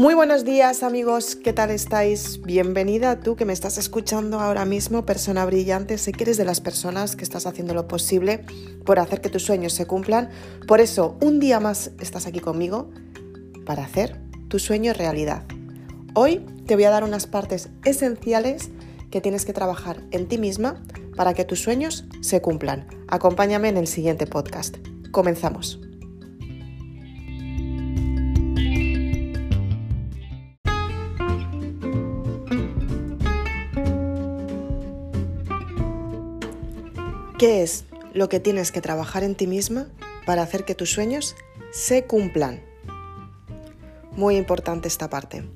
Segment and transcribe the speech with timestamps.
[0.00, 2.40] Muy buenos días amigos, ¿qué tal estáis?
[2.40, 5.98] Bienvenida tú que me estás escuchando ahora mismo, persona brillante.
[5.98, 8.46] Sé que eres de las personas que estás haciendo lo posible
[8.86, 10.30] por hacer que tus sueños se cumplan.
[10.66, 12.88] Por eso, un día más estás aquí conmigo
[13.66, 14.18] para hacer
[14.48, 15.44] tu sueño realidad.
[16.14, 18.70] Hoy te voy a dar unas partes esenciales
[19.10, 20.82] que tienes que trabajar en ti misma
[21.14, 22.86] para que tus sueños se cumplan.
[23.08, 24.78] Acompáñame en el siguiente podcast.
[25.10, 25.89] Comenzamos.
[37.40, 39.86] ¿Qué es lo que tienes que trabajar en ti misma
[40.26, 41.36] para hacer que tus sueños
[41.72, 42.62] se cumplan?
[44.12, 45.48] Muy importante esta parte.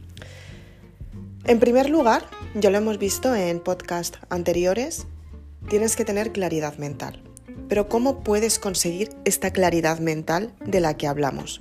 [1.45, 2.24] En primer lugar,
[2.55, 5.07] ya lo hemos visto en podcast anteriores,
[5.69, 7.23] tienes que tener claridad mental.
[7.69, 11.60] Pero ¿cómo puedes conseguir esta claridad mental de la que hablamos?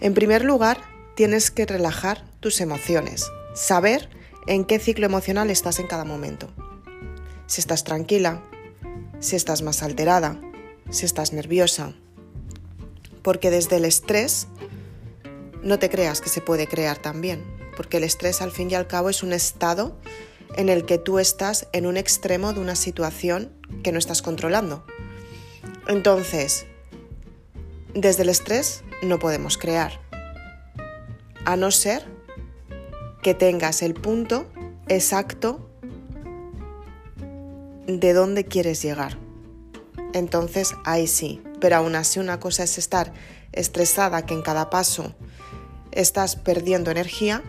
[0.00, 0.78] En primer lugar,
[1.16, 4.08] tienes que relajar tus emociones, saber
[4.46, 6.48] en qué ciclo emocional estás en cada momento.
[7.46, 8.42] Si estás tranquila,
[9.22, 10.38] si estás más alterada,
[10.90, 11.94] si estás nerviosa.
[13.22, 14.48] Porque desde el estrés
[15.62, 17.42] no te creas que se puede crear también,
[17.76, 19.96] porque el estrés al fin y al cabo es un estado
[20.56, 23.52] en el que tú estás en un extremo de una situación
[23.84, 24.84] que no estás controlando.
[25.86, 26.66] Entonces,
[27.94, 30.00] desde el estrés no podemos crear,
[31.44, 32.04] a no ser
[33.22, 34.46] que tengas el punto
[34.88, 35.71] exacto
[37.86, 39.18] de dónde quieres llegar.
[40.12, 43.12] Entonces ahí sí, pero aún así una cosa es estar
[43.52, 45.14] estresada que en cada paso
[45.90, 47.42] estás perdiendo energía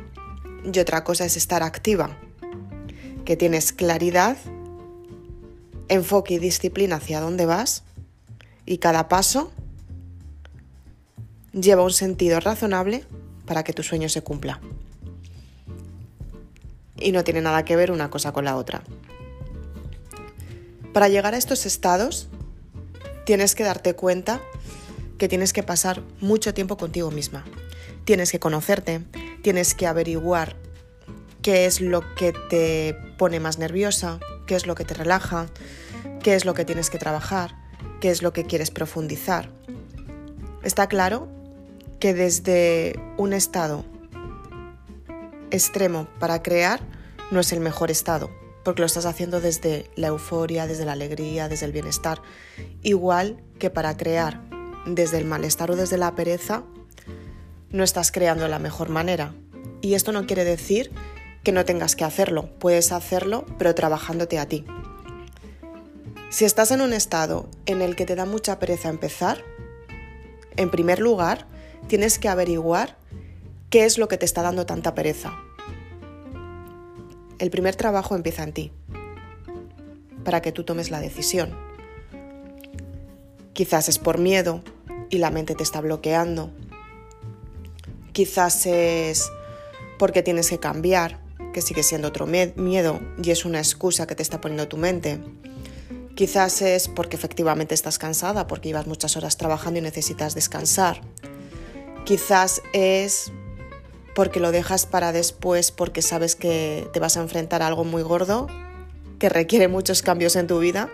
[0.72, 2.18] y otra cosa es estar activa,
[3.26, 4.38] que tienes claridad,
[5.88, 7.84] enfoque y disciplina hacia dónde vas
[8.66, 9.52] y cada paso
[11.52, 13.06] lleva un sentido razonable
[13.46, 14.60] para que tu sueño se cumpla.
[16.98, 18.84] Y no tiene nada que ver una cosa con la otra.
[20.94, 22.30] Para llegar a estos estados,
[23.26, 24.40] tienes que darte cuenta
[25.18, 27.44] que tienes que pasar mucho tiempo contigo misma.
[28.06, 29.02] Tienes que conocerte,
[29.42, 30.56] tienes que averiguar
[31.42, 35.48] qué es lo que te pone más nerviosa, qué es lo que te relaja,
[36.22, 37.56] qué es lo que tienes que trabajar,
[38.00, 39.50] qué es lo que quieres profundizar.
[40.62, 41.28] Está claro
[42.00, 43.84] que desde un estado
[45.50, 46.82] extremo para crear
[47.32, 51.50] no es el mejor estado porque lo estás haciendo desde la euforia, desde la alegría,
[51.50, 52.22] desde el bienestar.
[52.82, 54.42] Igual que para crear
[54.86, 56.64] desde el malestar o desde la pereza,
[57.70, 59.34] no estás creando de la mejor manera.
[59.82, 60.92] Y esto no quiere decir
[61.44, 64.66] que no tengas que hacerlo, puedes hacerlo, pero trabajándote a ti.
[66.30, 69.44] Si estás en un estado en el que te da mucha pereza empezar,
[70.56, 71.48] en primer lugar,
[71.88, 72.98] tienes que averiguar
[73.70, 75.34] qué es lo que te está dando tanta pereza.
[77.40, 78.72] El primer trabajo empieza en ti,
[80.24, 81.56] para que tú tomes la decisión.
[83.54, 84.64] Quizás es por miedo
[85.10, 86.52] y la mente te está bloqueando.
[88.14, 89.30] Quizás es
[90.00, 91.20] porque tienes que cambiar,
[91.54, 95.20] que sigue siendo otro miedo y es una excusa que te está poniendo tu mente.
[96.16, 101.02] Quizás es porque efectivamente estás cansada, porque llevas muchas horas trabajando y necesitas descansar.
[102.06, 103.32] Quizás es
[104.16, 108.04] porque lo dejas para después porque sabes que te vas a enfrentar a algo muy
[108.04, 108.48] gordo,
[109.20, 110.90] que requiere muchos cambios en tu vida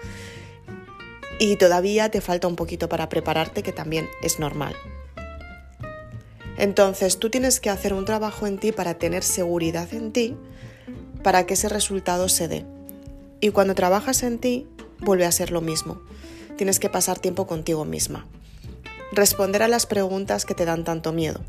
[1.39, 4.75] y todavía te falta un poquito para prepararte, que también es normal.
[6.57, 10.35] Entonces tú tienes que hacer un trabajo en ti para tener seguridad en ti,
[11.23, 12.65] para que ese resultado se dé.
[13.39, 14.67] Y cuando trabajas en ti,
[14.99, 16.01] vuelve a ser lo mismo.
[16.57, 18.25] Tienes que pasar tiempo contigo misma.
[19.13, 21.39] Responder a las preguntas que te dan tanto miedo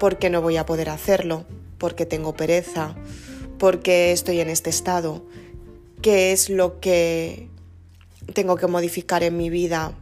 [0.00, 1.44] porque no voy a poder hacerlo,
[1.76, 2.96] porque tengo pereza,
[3.58, 5.22] porque estoy en este estado,
[6.00, 7.48] qué es lo que
[8.32, 9.92] tengo que modificar en mi vida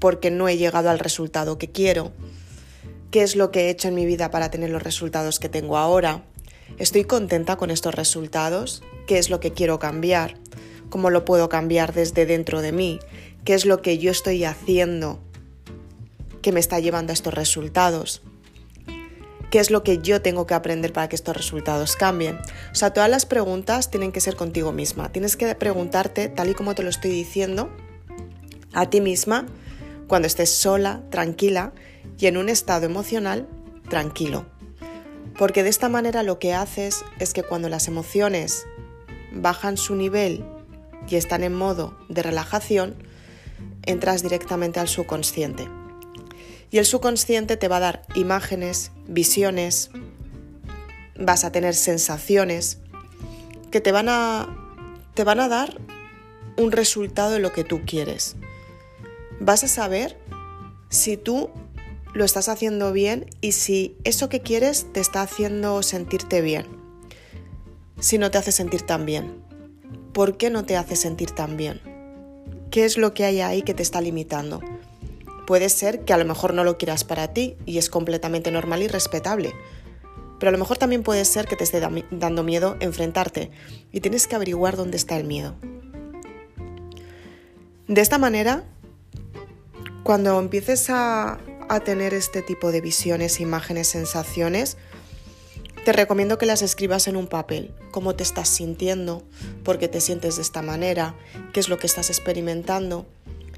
[0.00, 2.12] porque no he llegado al resultado que quiero,
[3.10, 5.78] qué es lo que he hecho en mi vida para tener los resultados que tengo
[5.78, 6.24] ahora,
[6.76, 10.34] estoy contenta con estos resultados, qué es lo que quiero cambiar,
[10.90, 13.00] cómo lo puedo cambiar desde dentro de mí,
[13.44, 15.20] qué es lo que yo estoy haciendo
[16.42, 18.20] que me está llevando a estos resultados
[19.50, 22.38] qué es lo que yo tengo que aprender para que estos resultados cambien.
[22.72, 25.10] O sea, todas las preguntas tienen que ser contigo misma.
[25.10, 27.70] Tienes que preguntarte, tal y como te lo estoy diciendo,
[28.72, 29.46] a ti misma,
[30.06, 31.72] cuando estés sola, tranquila
[32.18, 33.48] y en un estado emocional
[33.88, 34.46] tranquilo.
[35.38, 38.66] Porque de esta manera lo que haces es que cuando las emociones
[39.32, 40.44] bajan su nivel
[41.08, 42.96] y están en modo de relajación,
[43.86, 45.68] entras directamente al subconsciente.
[46.70, 49.90] Y el subconsciente te va a dar imágenes, visiones,
[51.18, 52.78] vas a tener sensaciones
[53.70, 54.48] que te van a,
[55.14, 55.78] te van a dar
[56.56, 58.36] un resultado de lo que tú quieres.
[59.40, 60.18] Vas a saber
[60.90, 61.50] si tú
[62.14, 66.66] lo estás haciendo bien y si eso que quieres te está haciendo sentirte bien.
[68.00, 69.42] Si no te hace sentir tan bien.
[70.12, 71.80] ¿Por qué no te hace sentir tan bien?
[72.70, 74.60] ¿Qué es lo que hay ahí que te está limitando?
[75.48, 78.82] Puede ser que a lo mejor no lo quieras para ti y es completamente normal
[78.82, 79.54] y respetable.
[80.38, 81.80] Pero a lo mejor también puede ser que te esté
[82.10, 83.50] dando miedo enfrentarte
[83.90, 85.54] y tienes que averiguar dónde está el miedo.
[87.86, 88.64] De esta manera,
[90.02, 91.38] cuando empieces a,
[91.82, 94.76] tener este tipo de visiones, imágenes, sensaciones,
[95.82, 99.22] te recomiendo que las escribas en un papel, cómo te estás sintiendo,
[99.64, 101.14] por qué te sientes de esta manera,
[101.54, 103.06] qué es lo que estás experimentando.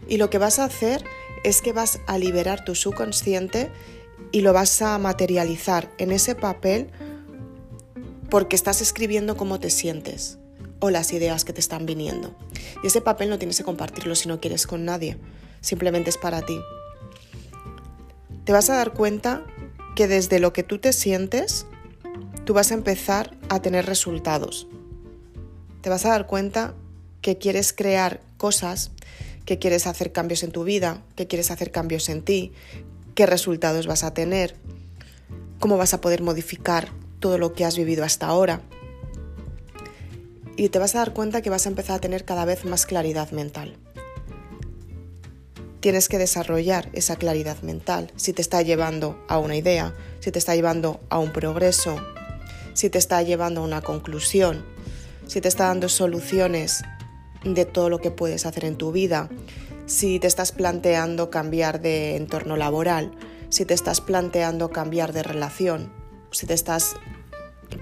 [0.09, 1.05] Y lo que vas a hacer
[1.45, 3.71] es que vas a liberar tu subconsciente
[4.33, 6.91] y lo vas a materializar en ese papel
[8.29, 10.39] porque estás escribiendo cómo te sientes
[10.79, 12.35] o las ideas que te están viniendo.
[12.83, 15.19] Y ese papel no tienes que compartirlo si no quieres con nadie,
[15.61, 16.59] simplemente es para ti
[18.51, 19.45] te vas a dar cuenta
[19.95, 21.67] que desde lo que tú te sientes,
[22.45, 24.67] tú vas a empezar a tener resultados.
[25.83, 26.75] Te vas a dar cuenta
[27.21, 28.91] que quieres crear cosas,
[29.51, 32.53] que quieres hacer cambios en tu vida, que quieres hacer cambios en ti,
[33.17, 34.55] qué resultados vas a tener,
[35.59, 38.61] cómo vas a poder modificar todo lo que has vivido hasta ahora.
[40.57, 42.87] Y te vas a dar cuenta que vas a empezar a tener cada vez más
[42.87, 43.77] claridad mental
[45.81, 50.39] tienes que desarrollar esa claridad mental, si te está llevando a una idea, si te
[50.39, 51.97] está llevando a un progreso,
[52.75, 54.63] si te está llevando a una conclusión,
[55.27, 56.83] si te está dando soluciones
[57.45, 59.29] de todo lo que puedes hacer en tu vida,
[59.87, 63.13] si te estás planteando cambiar de entorno laboral,
[63.49, 65.93] si te estás planteando cambiar de relación,
[66.31, 66.97] si te estás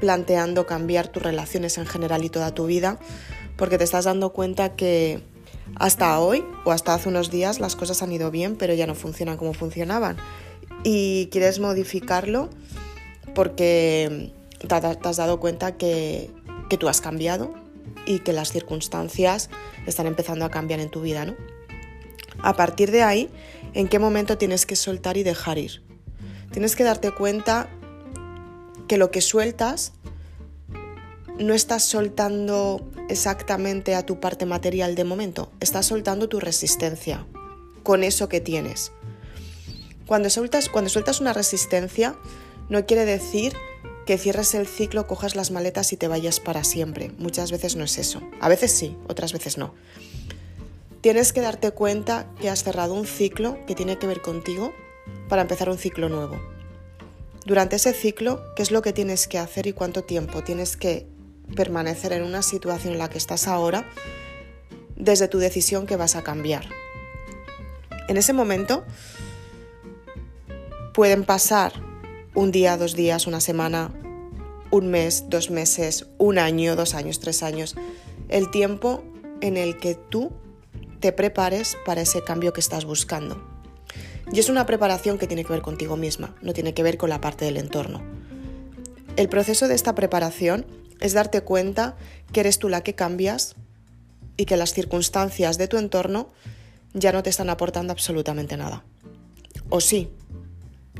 [0.01, 2.99] planteando cambiar tus relaciones en general y toda tu vida,
[3.57, 5.21] porque te estás dando cuenta que
[5.77, 8.95] hasta hoy o hasta hace unos días las cosas han ido bien, pero ya no
[8.95, 10.17] funcionan como funcionaban.
[10.85, 12.49] Y quieres modificarlo
[13.35, 14.33] porque
[14.67, 16.31] te has dado cuenta que,
[16.79, 17.55] tú has cambiado
[18.07, 19.51] y que las circunstancias
[19.87, 21.37] están empezando a cambiar en tu vida, ¿no?
[22.41, 23.31] A partir de ahí,
[23.75, 25.83] ¿en qué momento tienes que soltar y dejar ir?
[26.53, 27.69] Tienes que darte cuenta
[28.87, 29.93] que lo que sueltas
[31.39, 37.27] no estás soltando exactamente a tu parte material de momento, estás soltando tu resistencia
[37.83, 38.93] con eso que tienes.
[40.07, 42.17] Cuando sueltas, cuando sueltas una resistencia,
[42.69, 43.55] no quiere decir
[44.09, 47.13] que cierres el ciclo, cojas las maletas y te vayas para siempre.
[47.19, 48.23] Muchas veces no es eso.
[48.41, 49.75] A veces sí, otras veces no.
[51.03, 54.73] Tienes que darte cuenta que has cerrado un ciclo que tiene que ver contigo
[55.29, 56.41] para empezar un ciclo nuevo.
[57.45, 61.07] Durante ese ciclo, ¿qué es lo que tienes que hacer y cuánto tiempo tienes que
[61.55, 63.85] permanecer en una situación en la que estás ahora
[64.97, 66.65] desde tu decisión que vas a cambiar.
[68.09, 68.87] En ese momento
[70.95, 71.88] pueden pasar
[72.39, 73.91] un día, dos días, una semana,
[74.71, 77.75] un mes, dos meses, un año, dos años, tres años,
[78.29, 79.03] el tiempo
[79.41, 80.31] en el que tú
[81.01, 83.45] te prepares para ese cambio que estás buscando.
[84.31, 87.11] Y es una preparación que tiene que ver contigo misma, no tiene que ver con
[87.11, 88.03] la parte del entorno.
[89.17, 90.65] El proceso de esta preparación
[91.01, 91.97] es darte cuenta
[92.33, 93.57] que eres tú la que cambias
[94.37, 96.29] y que las circunstancias de tu entorno
[96.95, 98.85] ya no te están aportando absolutamente nada.
[99.71, 100.13] O sí,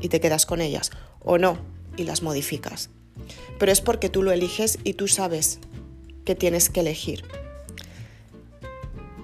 [0.01, 0.91] y te quedas con ellas,
[1.23, 1.57] o no,
[1.97, 2.89] y las modificas.
[3.57, 5.59] Pero es porque tú lo eliges y tú sabes
[6.25, 7.23] que tienes que elegir.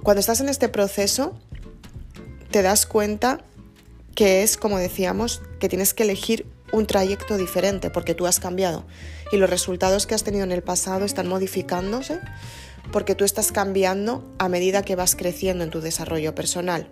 [0.03, 1.37] Cuando estás en este proceso,
[2.51, 3.43] te das cuenta
[4.13, 8.85] que es, como decíamos, que tienes que elegir un trayecto diferente porque tú has cambiado
[9.31, 12.19] y los resultados que has tenido en el pasado están modificándose
[12.91, 16.87] porque tú estás cambiando a medida que vas creciendo en tu desarrollo personal.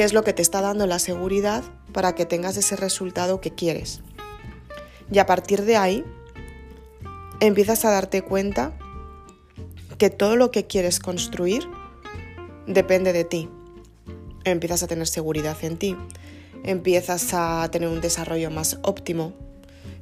[0.00, 3.50] ¿Qué es lo que te está dando la seguridad para que tengas ese resultado que
[3.54, 4.00] quieres?
[5.12, 6.06] Y a partir de ahí
[7.40, 8.72] empiezas a darte cuenta
[9.98, 11.68] que todo lo que quieres construir
[12.66, 13.50] depende de ti.
[14.44, 15.94] Empiezas a tener seguridad en ti,
[16.64, 19.34] empiezas a tener un desarrollo más óptimo,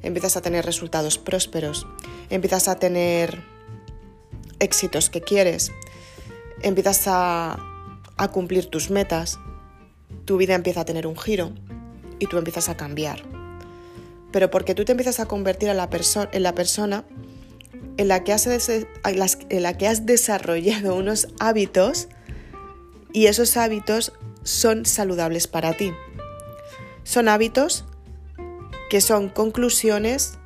[0.01, 1.85] empiezas a tener resultados prósperos,
[2.29, 3.43] empiezas a tener
[4.59, 5.73] éxitos que quieres,
[6.61, 7.65] empiezas a,
[8.31, 9.39] cumplir tus metas,
[10.29, 11.53] tu vida empieza a tener un giro
[12.19, 13.23] y tú empiezas a cambiar.
[14.31, 16.29] Pero porque tú te empiezas a convertir en la persona
[17.97, 22.09] en la, que has en la que has desarrollado unos hábitos
[23.11, 25.93] y esos hábitos son saludables para ti.
[27.01, 27.85] Son hábitos
[28.91, 30.37] que son conclusiones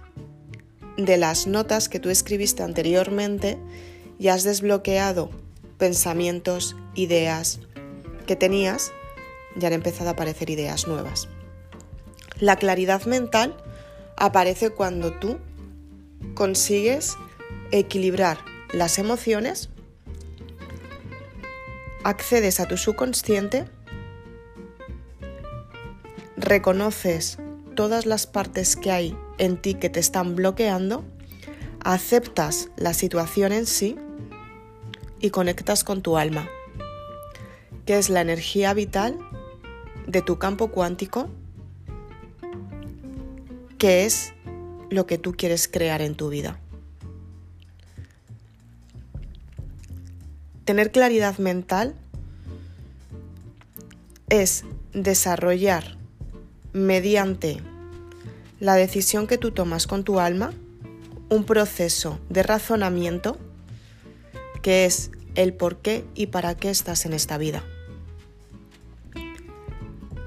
[0.96, 3.58] de las notas que tú escribiste anteriormente
[4.18, 5.30] y has desbloqueado
[5.78, 7.60] pensamientos, ideas
[8.26, 8.94] que tenías
[9.60, 11.28] y han empezado a aparecer ideas nuevas.
[12.40, 13.56] La claridad mental
[14.18, 15.38] aparece cuando tú
[16.34, 17.18] consigues
[17.72, 18.40] equilibrar
[18.72, 19.70] las emociones,
[22.04, 23.66] accedes a tu subconsciente,
[26.38, 27.38] reconoces
[27.76, 31.04] todas las partes que hay en ti que te están bloqueando,
[31.84, 33.98] aceptas la situación en sí
[35.20, 36.50] y conectas con tu alma,
[37.86, 39.18] que es la energía vital
[40.08, 41.30] de tu campo cuántico,
[43.78, 44.34] que es
[44.90, 46.60] lo que tú quieres crear en tu vida.
[50.66, 51.96] Tener claridad mental
[54.30, 55.98] es desarrollar
[56.72, 57.62] mediante
[58.60, 60.54] la decisión que tú tomas con tu alma
[61.30, 63.38] un proceso de razonamiento
[64.62, 67.64] que es el por qué y para qué estás en esta vida.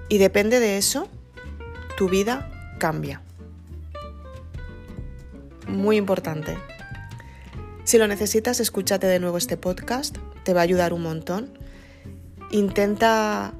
[0.08, 1.08] Y depende de eso,
[1.96, 3.22] tu vida cambia.
[5.66, 6.56] Muy importante.
[7.84, 11.58] Si lo necesitas, escúchate de nuevo este podcast, te va a ayudar un montón.
[12.50, 13.52] Intenta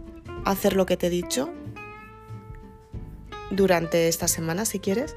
[0.45, 1.51] hacer lo que te he dicho
[3.51, 5.17] durante esta semana si quieres,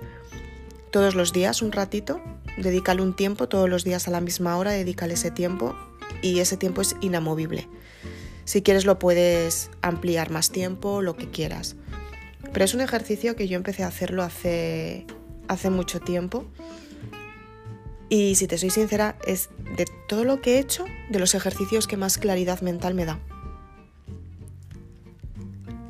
[0.91, 2.21] todos los días un ratito,
[2.57, 5.75] dedícale un tiempo, todos los días a la misma hora, dedícale ese tiempo
[6.21, 7.67] y ese tiempo es inamovible.
[8.49, 11.75] Si quieres lo puedes ampliar más tiempo, lo que quieras.
[12.51, 15.05] Pero es un ejercicio que yo empecé a hacerlo hace,
[15.47, 16.45] hace mucho tiempo.
[18.09, 21.85] Y si te soy sincera, es de todo lo que he hecho, de los ejercicios
[21.85, 23.19] que más claridad mental me da.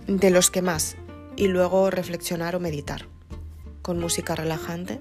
[0.08, 0.98] De los que más
[1.38, 3.08] y luego reflexionar o meditar
[3.82, 5.00] con música relajante.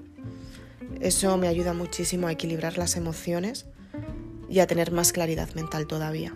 [1.01, 3.65] Eso me ayuda muchísimo a equilibrar las emociones
[4.47, 6.33] y a tener más claridad mental todavía.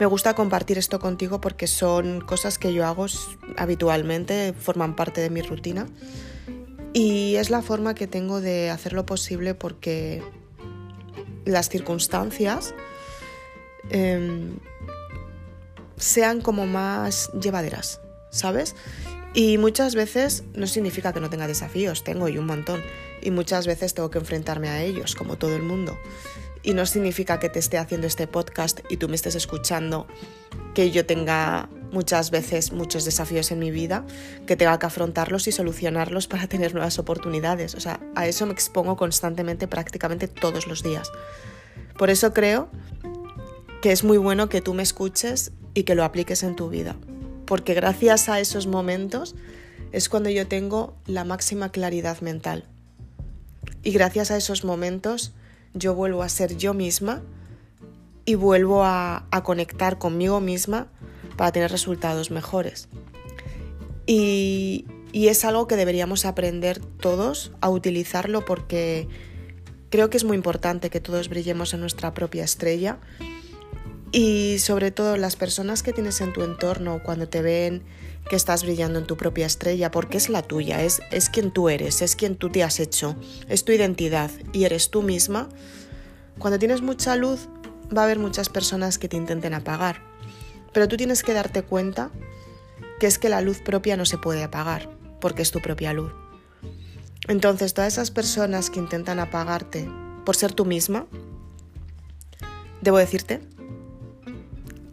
[0.00, 3.04] Me gusta compartir esto contigo porque son cosas que yo hago
[3.58, 5.86] habitualmente, forman parte de mi rutina
[6.94, 10.22] y es la forma que tengo de hacerlo posible porque
[11.44, 12.74] las circunstancias
[13.90, 14.56] em,
[15.96, 18.74] sean como más llevaderas, ¿sabes?
[19.34, 22.80] Y muchas veces no significa que no tenga desafíos, tengo y un montón.
[23.22, 25.96] Y muchas veces tengo que enfrentarme a ellos, como todo el mundo.
[26.62, 30.06] Y no significa que te esté haciendo este podcast y tú me estés escuchando,
[30.74, 34.04] que yo tenga muchas veces muchos desafíos en mi vida,
[34.46, 37.74] que tenga que afrontarlos y solucionarlos para tener nuevas oportunidades.
[37.74, 41.10] O sea, a eso me expongo constantemente, prácticamente todos los días.
[41.98, 42.70] Por eso creo
[43.82, 46.96] que es muy bueno que tú me escuches y que lo apliques en tu vida.
[47.46, 49.34] Porque gracias a esos momentos
[49.92, 52.64] es cuando yo tengo la máxima claridad mental.
[53.82, 55.32] Y gracias a esos momentos
[55.74, 57.22] yo vuelvo a ser yo misma
[58.24, 60.88] y vuelvo a, conectar conmigo misma
[61.36, 62.88] para tener resultados mejores.
[64.06, 69.08] Y, es algo que deberíamos aprender todos a utilizarlo porque
[69.90, 72.98] creo que es muy importante que todos brillemos en nuestra propia estrella
[74.12, 77.82] y sobre todo las personas que tienes en tu entorno cuando te ven
[78.28, 81.68] que estás brillando en tu propia estrella, porque es la tuya, es, es quien tú
[81.68, 83.16] eres, es quien tú te has hecho,
[83.48, 85.48] es tu identidad y eres tú misma.
[86.38, 87.48] Cuando tienes mucha luz
[87.96, 90.02] va a haber muchas personas que te intenten apagar,
[90.72, 92.10] pero tú tienes que darte cuenta
[92.98, 94.90] que es que la luz propia no se puede apagar,
[95.20, 96.12] porque es tu propia luz.
[97.28, 99.88] Entonces todas esas personas que intentan apagarte
[100.24, 101.06] por ser tú misma,
[102.82, 103.40] debo decirte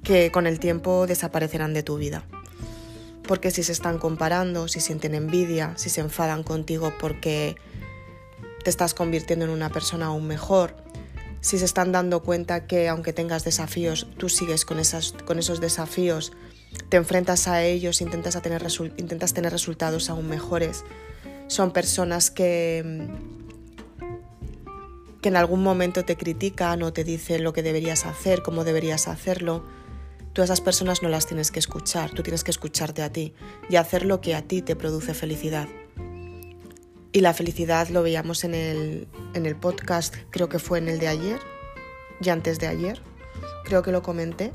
[0.07, 2.23] que con el tiempo desaparecerán de tu vida.
[3.27, 7.57] Porque si se están comparando, si sienten envidia, si se enfadan contigo porque
[8.63, 10.77] te estás convirtiendo en una persona aún mejor,
[11.41, 14.77] si se están dando cuenta que aunque tengas desafíos, tú sigues con,
[15.25, 16.31] con esos desafíos,
[16.87, 20.85] te enfrentas a ellos, intentas, tener intentas tener resultados aún mejores,
[21.47, 23.09] son personas que,
[25.21, 29.09] que en algún momento te critican o te dicen lo que deberías hacer, cómo deberías
[29.09, 29.65] hacerlo,
[30.37, 33.33] Tú esas personas no las tienes que escuchar, tú tienes que escucharte a ti
[33.71, 35.67] y hacer lo que a ti te produce felicidad.
[37.11, 40.99] Y la felicidad lo veíamos en el, en el podcast, creo que fue en el
[40.99, 41.39] de ayer
[42.21, 43.01] y antes de ayer,
[43.65, 44.53] creo que lo comenté,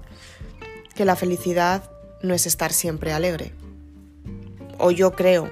[0.95, 1.91] que la felicidad
[2.23, 3.53] no es estar siempre alegre.
[4.79, 5.51] O yo creo,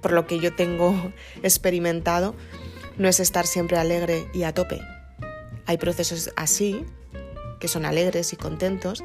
[0.00, 1.12] por lo que yo tengo
[1.44, 2.34] experimentado,
[2.98, 4.80] no es estar siempre alegre y a tope.
[5.66, 6.84] Hay procesos así,
[7.60, 9.04] que son alegres y contentos,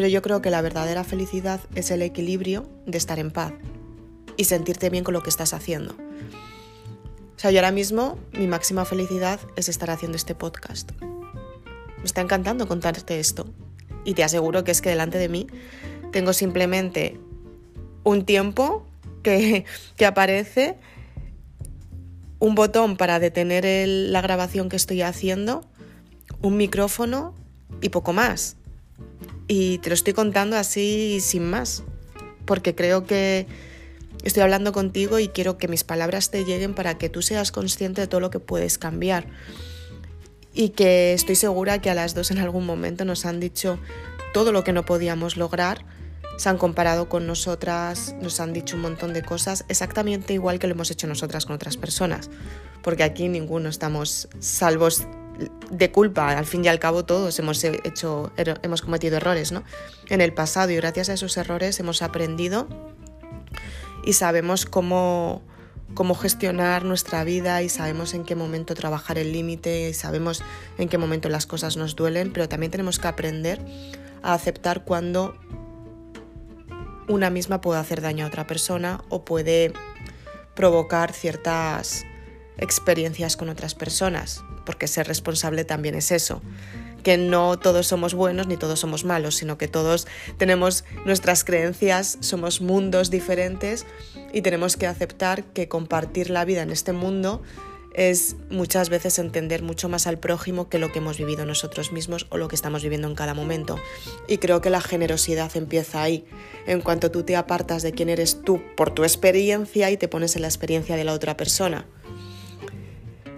[0.00, 3.52] pero yo creo que la verdadera felicidad es el equilibrio de estar en paz
[4.38, 5.92] y sentirte bien con lo que estás haciendo.
[5.92, 10.92] O sea, yo ahora mismo mi máxima felicidad es estar haciendo este podcast.
[11.02, 13.46] Me está encantando contarte esto.
[14.06, 15.48] Y te aseguro que es que delante de mí
[16.12, 17.20] tengo simplemente
[18.02, 18.86] un tiempo
[19.22, 19.66] que,
[19.96, 20.78] que aparece,
[22.38, 25.60] un botón para detener la grabación que estoy haciendo,
[26.40, 27.34] un micrófono
[27.82, 28.56] y poco más.
[29.52, 31.82] Y te lo estoy contando así sin más,
[32.44, 33.48] porque creo que
[34.22, 38.00] estoy hablando contigo y quiero que mis palabras te lleguen para que tú seas consciente
[38.00, 39.26] de todo lo que puedes cambiar.
[40.54, 43.80] Y que estoy segura que a las dos en algún momento nos han dicho
[44.32, 45.84] todo lo que no podíamos lograr
[46.36, 50.68] se han comparado con nosotras, nos han dicho un montón de cosas, exactamente igual que
[50.68, 52.30] lo hemos hecho nosotras con otras personas,
[52.82, 55.06] porque aquí ninguno estamos salvos
[55.70, 59.62] de culpa, al fin y al cabo todos hemos hecho hemos cometido errores, ¿no?
[60.08, 62.68] En el pasado y gracias a esos errores hemos aprendido
[64.04, 65.42] y sabemos cómo
[65.94, 70.42] cómo gestionar nuestra vida y sabemos en qué momento trabajar el límite y sabemos
[70.78, 73.60] en qué momento las cosas nos duelen, pero también tenemos que aprender
[74.22, 75.34] a aceptar cuando
[77.08, 79.72] una misma puede hacer daño a otra persona o puede
[80.54, 82.04] provocar ciertas
[82.56, 86.42] experiencias con otras personas, porque ser responsable también es eso,
[87.02, 90.06] que no todos somos buenos ni todos somos malos, sino que todos
[90.38, 93.84] tenemos nuestras creencias, somos mundos diferentes
[94.32, 97.42] y tenemos que aceptar que compartir la vida en este mundo
[97.94, 102.28] es muchas veces entender mucho más al prójimo que lo que hemos vivido nosotros mismos
[102.30, 103.76] o lo que estamos viviendo en cada momento.
[104.28, 106.24] Y creo que la generosidad empieza ahí,
[106.68, 110.36] en cuanto tú te apartas de quién eres tú por tu experiencia y te pones
[110.36, 111.88] en la experiencia de la otra persona.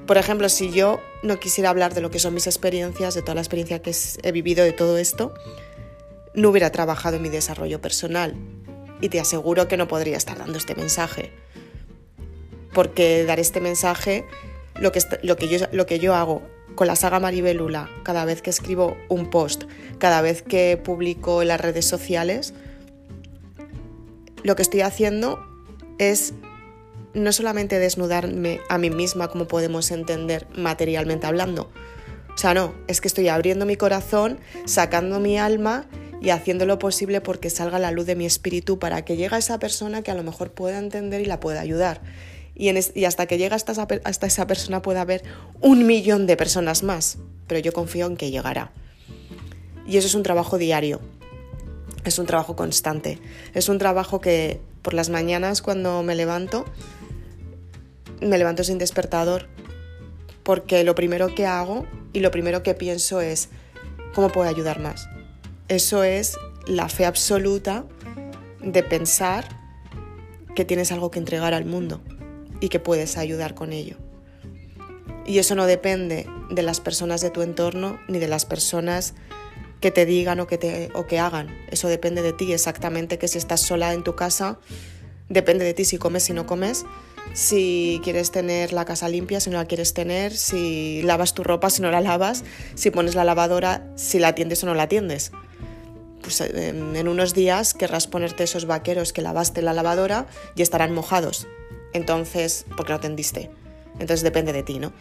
[0.06, 3.36] Por ejemplo, si yo no quisiera hablar de lo que son mis experiencias, de toda
[3.36, 5.32] la experiencia que he vivido de todo esto,
[6.34, 8.34] no hubiera trabajado en mi desarrollo personal.
[9.00, 11.32] Y te aseguro que no podría estar dando este mensaje
[12.72, 14.24] porque dar este mensaje,
[14.80, 16.42] lo que, lo que, yo, lo que yo hago
[16.74, 19.64] con la saga Maribelula, cada vez que escribo un post,
[19.98, 22.54] cada vez que publico en las redes sociales,
[24.42, 25.44] lo que estoy haciendo
[25.98, 26.32] es
[27.14, 31.70] no solamente desnudarme a mí misma como podemos entender materialmente hablando,
[32.34, 35.86] o sea, no, es que estoy abriendo mi corazón, sacando mi alma
[36.22, 39.38] y haciendo lo posible porque salga la luz de mi espíritu para que llegue a
[39.38, 42.00] esa persona que a lo mejor pueda entender y la pueda ayudar
[42.54, 45.22] y, hasta que llega hasta esa, hasta esa persona puede haber
[45.60, 48.72] un millón de personas más, pero yo confío en que llegará.
[49.86, 51.00] Y eso es un trabajo diario,
[52.04, 53.18] es un trabajo constante,
[53.54, 56.64] es un trabajo que por las mañanas cuando me levanto,
[58.22, 59.48] me levanto sin despertador,
[60.42, 63.48] porque lo primero que hago y lo primero que pienso es
[64.14, 65.08] cómo puedo ayudar más.
[65.68, 67.84] Eso es la fe absoluta
[68.62, 69.46] de pensar
[70.54, 72.00] que tienes algo que entregar al mundo
[72.60, 73.96] y que puedes ayudar con ello.
[75.24, 79.14] Y eso no depende de las personas de tu entorno ni de las personas
[79.80, 81.48] que te digan o que, te, o que hagan.
[81.70, 84.58] Eso depende de ti exactamente que si estás sola en tu casa,
[85.28, 86.84] depende de ti si comes, si no comes,
[87.32, 91.70] si quieres tener la casa limpia, si no la quieres tener, si lavas tu ropa,
[91.70, 95.32] si no la lavas, si pones la lavadora, si la atiendes o no la atiendes.
[96.20, 100.92] Pues en, unos días querrás ponerte esos vaqueros que lavaste en la lavadora y estarán
[100.92, 101.48] mojados
[101.92, 103.50] entonces, ¿por qué no tendiste?
[103.94, 104.92] Entonces depende de ti, ¿no?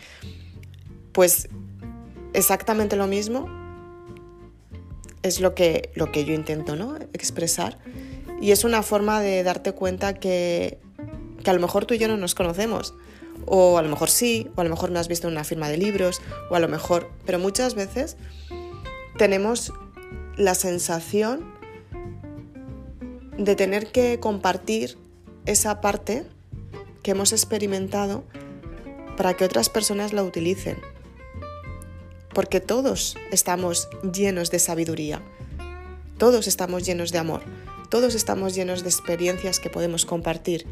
[1.12, 1.50] Pues
[2.34, 3.48] exactamente lo mismo
[5.24, 6.98] es lo que, lo que yo intento, ¿no?
[7.14, 7.78] Expresar.
[8.42, 10.80] Y es una forma de darte cuenta que,
[11.44, 12.94] que a lo mejor tú y yo no nos conocemos.
[13.46, 15.70] O a lo mejor sí, o a lo mejor me has visto en una firma
[15.70, 17.10] de libros, o a lo mejor...
[17.26, 18.18] Pero muchas veces
[19.18, 19.74] tenemos
[20.38, 21.54] la sensación
[23.38, 24.98] de tener que compartir
[25.46, 26.26] esa parte
[27.04, 28.24] que hemos experimentado
[29.18, 30.78] para que otras personas la utilicen.
[32.34, 35.22] Porque todos estamos llenos de sabiduría,
[36.18, 37.42] todos estamos llenos de amor,
[37.90, 40.66] todos estamos llenos de experiencias que podemos compartir.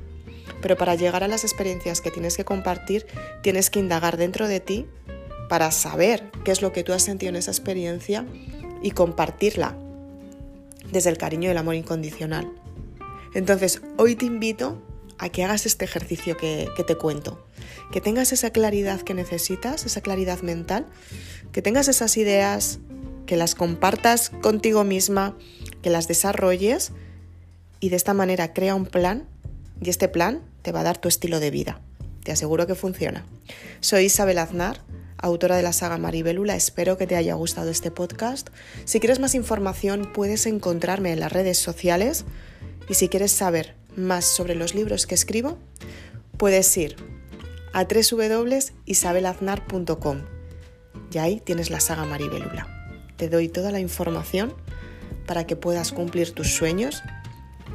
[0.61, 3.05] Pero para llegar a las experiencias que tienes que compartir,
[3.41, 4.85] tienes que indagar dentro de ti
[5.49, 8.25] para saber qué es lo que tú has sentido en esa experiencia
[8.81, 9.75] y compartirla
[10.91, 12.51] desde el cariño y el amor incondicional.
[13.33, 14.81] Entonces, hoy te invito
[15.17, 17.45] a que hagas este ejercicio que, te cuento,
[17.91, 20.87] que tengas esa claridad que necesitas, esa claridad mental,
[21.51, 22.79] que tengas esas ideas,
[23.25, 25.35] que las compartas contigo misma,
[25.81, 26.93] que las desarrolles
[27.79, 29.27] y de esta manera crea un plan
[29.81, 31.79] y este plan te va a dar tu estilo de vida.
[32.23, 33.25] Te aseguro que funciona.
[33.79, 34.81] Soy Isabel Aznar,
[35.17, 36.55] autora de la saga Maribelula.
[36.55, 38.49] Espero que te haya gustado este podcast.
[38.85, 42.25] Si quieres más información puedes encontrarme en las redes sociales
[42.89, 45.57] y si quieres saber más sobre los libros que escribo,
[46.37, 46.95] puedes ir
[47.73, 50.21] a www.isabelaznar.com
[51.11, 52.67] y ahí tienes la saga Maribelula.
[53.17, 54.53] Te doy toda la información
[55.25, 57.03] para que puedas cumplir tus sueños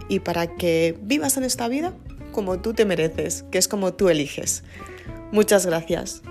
[0.08, 1.92] y para que vivas en esta vida
[2.32, 4.64] como tú te mereces, que es como tú eliges.
[5.32, 6.22] Muchas gracias.